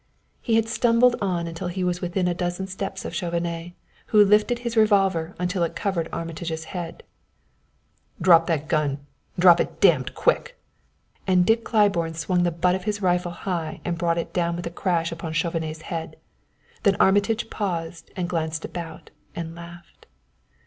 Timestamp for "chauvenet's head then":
15.33-16.95